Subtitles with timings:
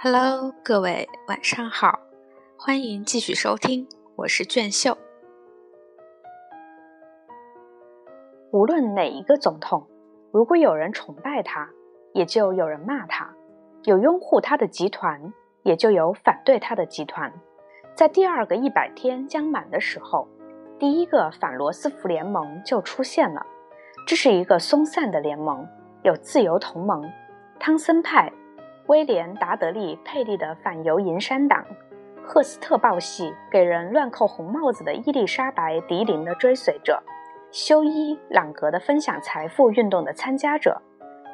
[0.00, 1.98] Hello，各位晚上好，
[2.56, 4.96] 欢迎继续收听，我是卷秀。
[8.52, 9.84] 无论哪一个总统，
[10.30, 11.68] 如果有人崇拜他，
[12.14, 13.26] 也就有人骂他；
[13.86, 15.32] 有拥护他的集团，
[15.64, 17.32] 也就有反对他的集团。
[17.96, 20.28] 在第二个一百天将满的时候，
[20.78, 23.44] 第一个反罗斯福联盟就出现了。
[24.06, 25.66] 这是一个松散的联盟，
[26.04, 27.02] 有自由同盟、
[27.58, 28.32] 汤森派。
[28.88, 31.62] 威廉·达德利·佩利的反犹银山党，
[32.24, 37.02] 赫斯特报系给人乱扣红帽子的伊丽莎白·迪林的追随者，
[37.52, 40.80] 休伊·朗格的分享财富运动的参加者，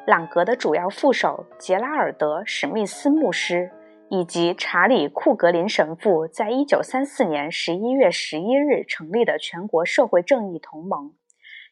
[0.05, 3.71] 朗格的主要副手杰拉尔德·史密斯牧师，
[4.09, 11.13] 以及查理·库格林神父在一九三四年十一月十一日成立的全国社会正义同盟，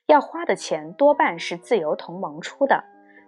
[0.07, 2.85] 要花的钱多半是自由同盟出的。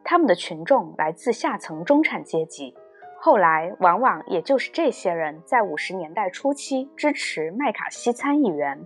[0.07, 2.75] 他们的群众来自下层中产阶级，
[3.19, 8.85] 后来往往也就是这些人在五十年代初期支持麦卡锡参议员，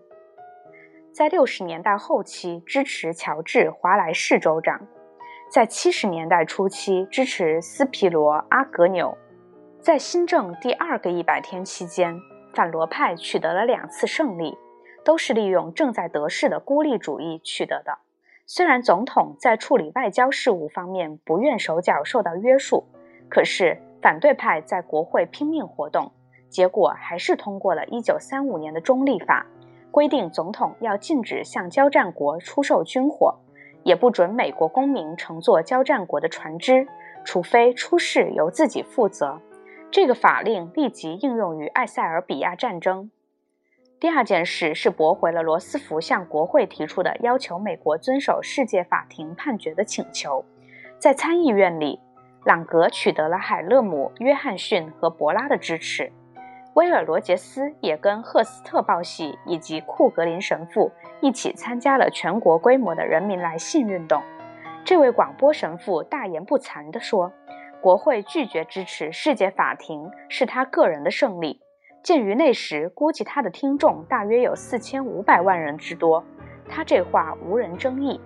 [1.11, 4.87] 在六十年代后期支持乔治·华莱士州长，
[5.51, 9.17] 在七十年代初期支持斯皮罗·阿格纽。
[9.81, 12.17] 在新政第二个一百天期间，
[12.53, 14.57] 反罗派取得了两次胜利，
[15.03, 17.97] 都是利用正在得势的孤立主义取得的。
[18.51, 22.83] 虽然总统在处理外交事务方面不愿手脚受到约束，
[23.29, 26.11] 可是反对派在国会拼命活动，
[26.49, 29.45] 结果还是通过了1935年的中立法，
[29.91, 33.35] 规定总统要禁止向交战国出售军火，
[33.83, 36.87] 也不准美国公民乘坐交战国的船只，
[37.23, 39.39] 除非出事由自己负责。
[39.91, 43.11] 这个法令立即应用于埃塞俄比亚战争。
[43.99, 50.45] 第二件事是驳回了罗斯福向国会提出的要求美国遵守世界法庭判决的请求。
[50.97, 51.99] 在参议院里，
[52.45, 56.09] 朗格取得了海勒姆、约翰逊和博拉的支持。
[56.75, 60.89] 威尔·罗杰斯也跟赫斯特报系以及库格林神父
[61.19, 64.21] 一起参加了全国规模的人民来信运动。
[64.85, 67.33] 这位广播神父大言不惭地说
[67.83, 71.59] ：“国会拒绝支持世界法庭是他个人的胜利。”
[72.01, 76.23] 鉴于那时估计他的听众大约有四千五百万人之多，
[76.67, 78.19] 他这话无人争议。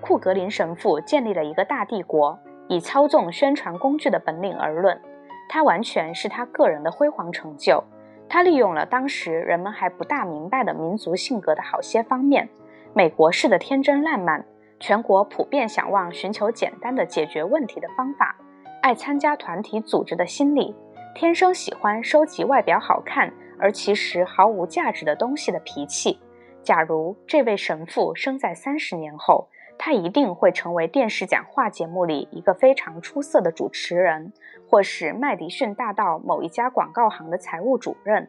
[0.00, 5.00] 库格林神父建立了一个大帝国，以操纵宣传工具的本领而论，
[5.48, 7.82] 他完全是他个人的辉煌成就。
[8.28, 12.48] 他利用了当时人们还不大明白的民族性格的好些方面，
[12.94, 14.44] 美国式的天真烂漫，
[14.80, 18.34] 全国普遍想望寻求简单的解决问题的方法，
[18.80, 20.74] 爱参加团体组织的心理。
[21.14, 26.18] 天生喜欢收集外表好看而其实毫无价值的东西的脾气。
[26.62, 34.32] 假如这位神父生在三十年后，他一定会成为电视讲话节目里一个非常出色的主持人，
[34.68, 38.28] 或是麦迪逊大道某一家广告行的财务主任，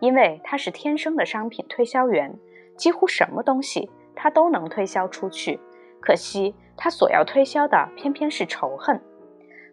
[0.00, 2.34] 因为他是天生的商品推销员，
[2.76, 5.60] 几乎什么东西他都能推销出去。
[6.00, 9.00] 可惜他所要推销的偏偏是仇恨。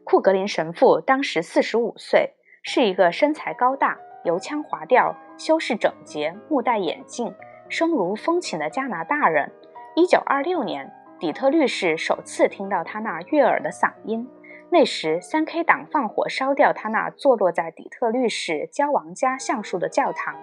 [0.03, 2.33] 库格林神父当时四十五岁。
[2.71, 7.33] 是一个身材高大、油腔滑调、修饰整洁、目戴眼镜、
[7.67, 9.51] 声如风琴的加拿大人。
[9.95, 14.29] 一九二六年，底特律市首次听到他那悦耳的嗓音。
[14.69, 20.35] 那时，三 K 党放火烧掉他那坐落在底特律市焦王家橡树的教堂。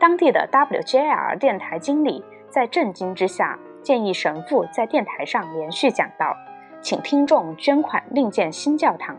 [0.00, 6.36] 当地的 WJR 电台经理在震惊之下建议神父在电台上连续讲道，
[6.80, 9.16] 请听众捐款另建新教堂。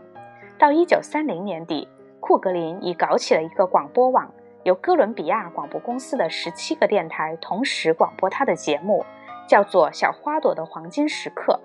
[0.58, 1.88] 到一九三零年底。
[2.26, 9.04] 库格林已搞起了一个广播网，由哥伦比亚广播公司的十七个电台同时广播他的节目，
[9.46, 11.60] 叫做《小花朵的黄金时刻》。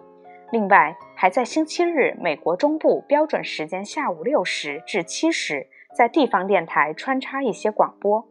[0.52, 5.66] 另外，还在星期日美国中部标准时间下午六时至七时，
[5.96, 8.28] 在地方电台穿插一些广播。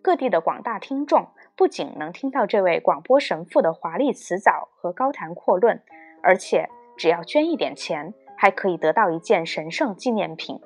[0.00, 1.26] 各地的广大听众
[1.56, 5.82] 不仅能听到这位广播神父的华丽辞藻和高谈阔论，
[6.22, 10.60] 而且只要捐一点钱，还可以得到一件神圣纪念品。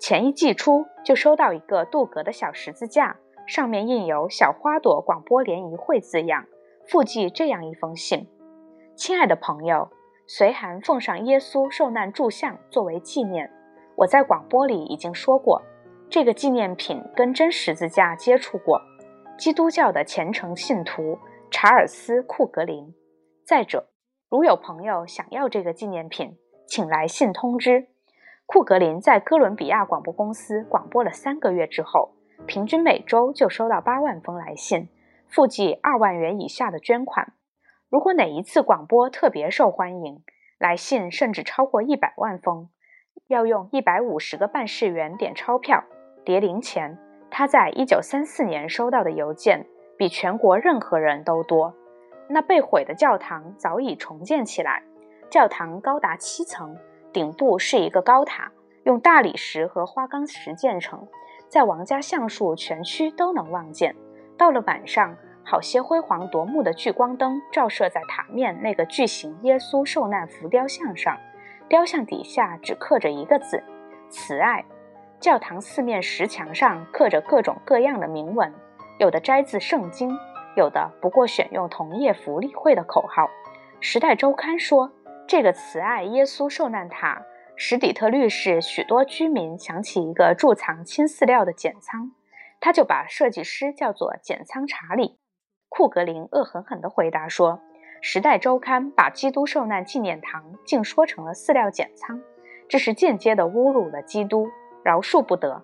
[0.00, 6.46] 前一寄出，就收到一个镀铬的小十字架，上面印有“小花朵广播联谊会”字样，
[6.88, 8.26] 附记这样一封信
[8.96, 9.90] ：“亲爱的朋友，
[10.26, 13.50] 随函奉上耶稣受难柱像作为纪念。
[13.94, 15.60] 我在广播里已经说过，
[16.08, 18.80] 这个纪念品跟真十字架接触过。
[19.38, 21.18] 基督教的虔诚信徒
[21.50, 22.94] 查尔斯·库格林。
[23.44, 23.90] 再者，
[24.30, 27.88] 如有朋友想要这个纪念品，请来信通知。”
[28.52, 32.16] 库格林在哥伦比亚广播公司广播了三个月之后，
[32.48, 34.88] 平均每周就收到八万封来信，
[35.28, 37.32] 附寄二万元以下的捐款。
[37.88, 40.24] 如果哪一次广播特别受欢迎，
[40.58, 42.68] 来信甚至超过一百万封，
[43.28, 45.84] 要用一百五十个办事员点钞票、
[46.24, 46.98] 叠零钱。
[47.30, 49.64] 他在一九三四年收到的邮件
[49.96, 51.72] 比全国任何人都多。
[52.28, 54.82] 那被毁的教堂早已重建起来，
[55.30, 56.76] 教堂高达七层，
[57.12, 58.50] 顶部是一个高塔，
[58.84, 61.06] 用大理石和花岗石建成，
[61.48, 63.94] 在王家橡树全区都能望见。
[64.36, 71.16] 到了晚上，好些辉煌夺目的聚光灯照射在塔面那个巨型耶稣受难浮雕像上，
[71.68, 73.62] 雕像底下只刻着一个字：
[74.08, 74.64] 慈爱。
[75.18, 78.50] 教堂四面石墙上刻着各种各样的铭文，
[78.98, 80.16] 有的摘自圣经，
[80.56, 83.24] 有的不过选用同业福利会的口号。
[83.80, 84.90] 《时代周刊》说，
[85.30, 87.22] 这个慈爱耶稣受难塔，
[87.54, 92.10] 使底特律市许多居民想起一个贮藏青饲料的简仓，
[92.58, 95.20] 他就把设计师叫做简仓查理。
[95.68, 97.52] 库格林恶狠狠地回答说，
[98.00, 102.20] 《时代周刊》把基督受难纪念堂竟说成了饲料简仓，
[102.68, 104.48] 这是间接地侮辱了基督。
[104.82, 105.62] 饶恕不得。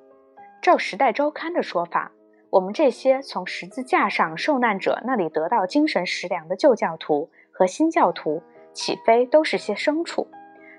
[0.63, 2.13] 照《时代周刊》的说法，
[2.51, 8.41] 我们这些从十字架上受难者那里得到精神食粮的旧教徒和新教徒，
[8.77, 10.29] 起飞都是些牲畜？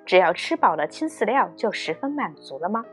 [0.05, 2.85] 只要吃饱了亲饲料，就十分满足了吗？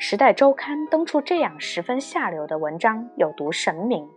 [0.00, 4.08] 时代周刊》登出这样十分下流的文章，有毒神明。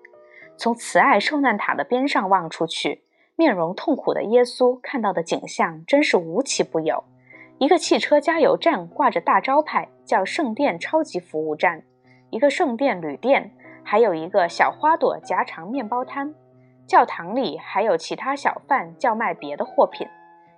[0.56, 3.04] 从慈爱受难塔的边上望出去，
[3.36, 7.04] 面容痛苦的耶稣看到的景象，真是无奇不有。
[7.58, 11.82] 一个汽车加油站挂着大招牌，叫“圣殿超级服务站”；
[12.32, 13.52] 一个圣殿旅店，
[13.84, 16.34] 还有一个小花朵夹肠面包摊。
[16.88, 20.08] 教堂里还有其他小贩叫卖别的货品。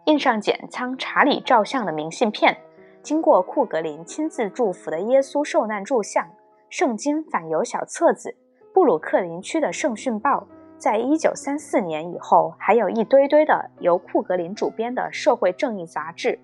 [0.06, 2.58] 印上简仓查理照相的明信片，
[3.02, 6.28] 经过库格林亲自祝福的耶稣受难柱像，
[6.70, 8.36] 圣经反犹小册子，
[8.74, 10.46] 布鲁克林区的圣训报，
[10.78, 16.38] 在一九三四年以后，还有一堆堆的由库格林主编的社会正义杂志。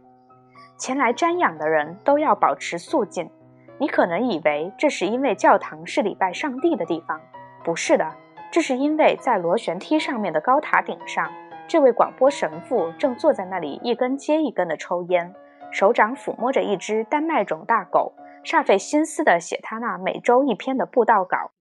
[0.77, 3.29] 前来瞻仰的人都要保持肃静。
[3.77, 7.19] 你可能以为这是因为教堂是礼拜上帝的地方，
[7.63, 8.09] 不是的，
[8.51, 11.29] 这是因为在螺旋梯上面的高塔顶上，
[11.69, 15.31] 这位广播神父正坐在那里一根接一根的抽烟，
[15.69, 18.11] 手掌抚摸着一只丹麦种大狗，
[18.43, 21.51] 煞费心思地写他那每周一篇的布道稿。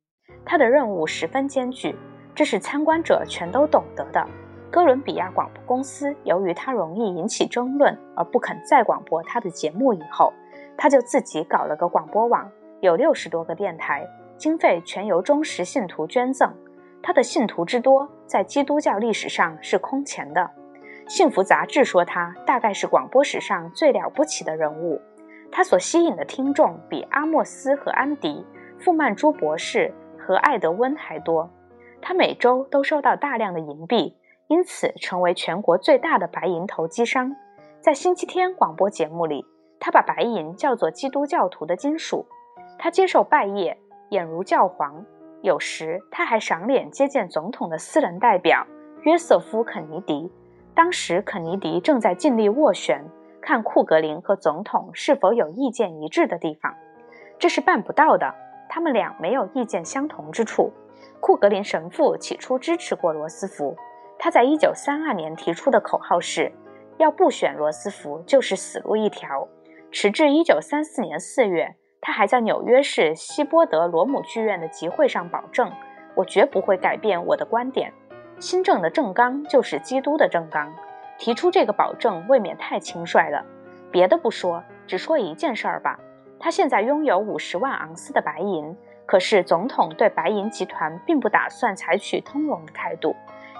[0.46, 1.94] 他的任务十分艰巨，
[2.34, 4.26] 这是参观者全都懂得的。
[4.70, 10.32] 哥伦比亚广播公司由于他容易引起争论而不肯再广播他的节目以后，
[10.78, 12.50] 他就自己搞了个广播网，
[12.80, 14.08] 有六十多个电台，
[14.38, 16.50] 经费全由忠实信徒捐赠。
[17.02, 20.50] 他的信徒之多，在基督教历史上是空前的。
[21.06, 25.00] 幸福杂志说他大概是广播史上最了不起的人物。
[25.50, 28.44] 他所吸引的听众比阿莫斯和安迪、
[28.78, 31.50] 富曼朱博士和艾德温还多。
[32.02, 34.16] 他每周都收到大量的银币。
[34.50, 37.36] 因此，成为全国最大的白银投机商。
[37.82, 39.44] 在星期天广播节目里，
[39.78, 42.24] 他把白银叫做基督教徒的金属。
[42.78, 43.76] 他接受拜谒，
[44.08, 45.04] 俨如教皇。
[45.42, 48.66] 有时，他还赏脸接见总统的私人代表
[49.02, 50.32] 约瑟夫·肯尼迪。
[50.74, 53.04] 当时，肯尼迪正在尽力斡旋，
[53.40, 56.74] 看库格林和总统是否有意见一致的地方。
[57.38, 58.34] 这是办不到的，
[58.68, 60.72] 他们俩没有意见相同之处。
[61.20, 63.76] 库格林神父起初支持过罗斯福。
[64.18, 66.52] 他在一九三二年提出的口号是：
[66.96, 69.46] 要不选罗斯福就是死路一条。
[69.90, 71.76] 直至一九三四年四月，
[72.08, 75.70] 他还在纽约市希波德罗姆剧院的集会上保证
[76.16, 77.92] ：“我绝不会改变我的观点。
[78.38, 80.74] 新政的正纲就是基督的正纲。”
[81.20, 83.44] 提出这个保证未免太轻率了。
[83.90, 86.00] 别的不说，只说一件事儿吧：
[86.40, 88.74] 他现在拥有五十万盎司的白银，
[89.04, 93.14] 可是总统对白银集团并不打算采取通融的态度。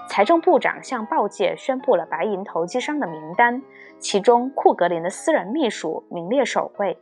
[0.09, 3.61] 财政部长向报界宣布了白银投机商的名单，
[3.99, 6.97] 其中库格林的私人秘书名列首位，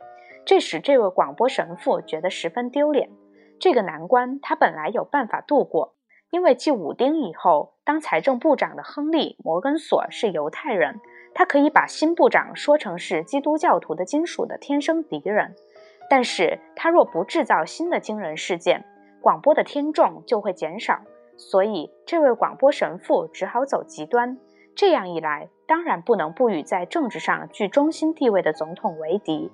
[0.48, 3.10] 这使这位广播神父觉得十分丢脸。
[3.60, 5.92] 这个难关他本来有办法度过，
[6.30, 11.00] 因为继武丁以后，当财政部长的亨利·摩根索是犹太人，
[11.34, 15.54] 他可以把新部长说成是基督教徒的金属的天生敌人。
[16.08, 18.86] 但是他若不制造新的惊人事件，
[19.20, 20.98] 广播的听众就会减少。
[21.36, 24.38] 所以，这位广播神父只好走极端。
[24.74, 29.52] 这样一来，当然不能不与在政治上居中心地位的总统为敌。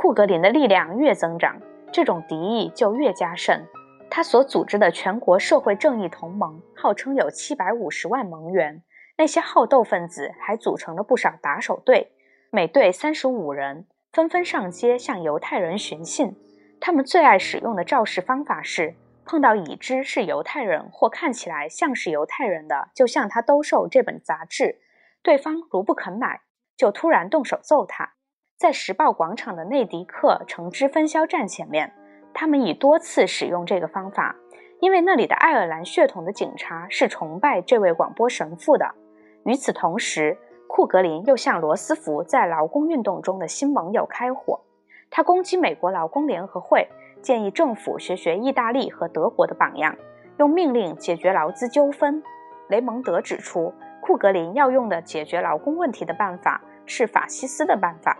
[0.00, 1.60] 库格林的力量越增长，
[1.92, 3.66] 这种敌意就越加深。
[4.08, 8.80] 他所组织的全国社会正义同盟，号称有七百五十万盟员。
[9.16, 12.12] 那些好斗分子还组成了不少打手队，
[12.52, 16.32] 每队三十五人，纷纷上街向犹太人寻衅。
[16.80, 18.94] 他们最爱使用的肇事方法是。
[19.24, 24.78] 碰到已知是犹太人或看起来像是犹太人的，就向他兜售这本杂志。
[25.24, 26.42] 对方如不肯买，
[26.76, 28.12] 就突然动手揍他。
[28.58, 31.92] 在时报广场的内迪克橙汁分销站前面，
[32.34, 34.34] 他们已多次使用这个方法，
[34.80, 38.96] 因为那里的爱尔兰血统的警察是崇拜这位广播神父的。
[39.44, 40.36] 与此同时，
[40.66, 44.60] 库格林又向罗斯福在劳工运动中的新盟友开火，
[45.08, 46.88] 他攻击美国劳工联合会，
[47.22, 49.94] 建议政府学学意大利和德国的榜样，
[50.38, 52.20] 用命令解决劳资纠纷。
[52.68, 58.18] 雷蒙德指出，库格林要用的解决劳工问题的办法是法西斯的办法。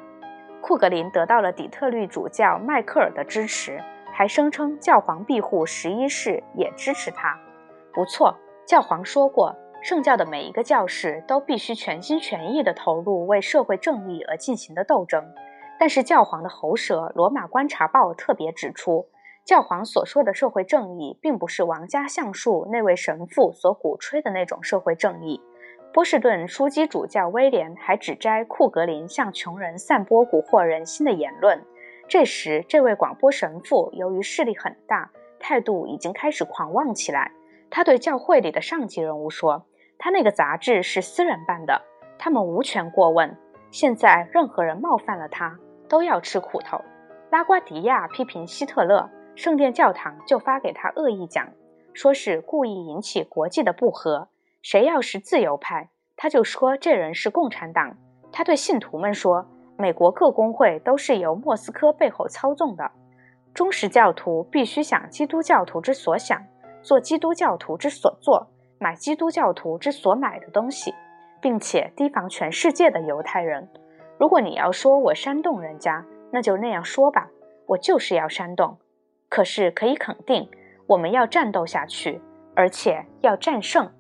[0.61, 7.39] 库格林得到了底特律主教迈克尔的支持，还声称教皇庇护十一世也支持他。
[7.95, 8.37] 不错，
[8.67, 15.25] 教皇说过，圣教的每一个教士都必须全心全意地投入为社会正义而进行的斗争。
[15.79, 19.07] 但是，教皇的喉舌《罗马观察报》特别指出，
[19.45, 25.41] 教皇所说的社会正义，并不是王家橡树那位神父所鼓吹的那种社会正义。
[25.93, 31.61] 波士顿枢机主教威廉还指摘库格林向穷人散播蛊惑人心的言论。
[32.07, 37.33] 这时，这位广播神父由于势力很大，态度已经开始狂妄起来。
[37.71, 39.67] 他对教会里的上级人物说
[39.99, 41.83] ：“他那个杂志是私人办的，
[42.19, 43.37] 他们无权过问。
[43.71, 46.81] 现在，任何人冒犯了他，都要吃苦头。”
[47.31, 51.47] 拉瓜迪亚批评希特勒，圣殿教堂就发给他恶意奖，
[51.93, 54.29] 说是故意引起国际的不和。
[54.63, 57.97] 谁要是自由派，他就说这人是共产党。
[58.33, 59.47] 他对信徒们说，
[59.77, 62.91] 美国各工会都是由莫斯科背后操纵的。
[63.55, 66.41] 忠实教徒必须想基督教徒之所想，
[66.83, 68.49] 做基督教徒之所做，
[68.79, 70.95] 买基督教徒之所买的东西，
[71.41, 73.69] 并且提防全世界的犹太人。
[74.19, 77.29] 如果你要说我煽动人家，那就那样说吧，
[77.67, 78.79] 我就是要煽动。
[79.29, 80.49] 可是可以肯定，
[80.87, 82.21] 我们要战斗下去，
[82.55, 83.91] 而且要战胜。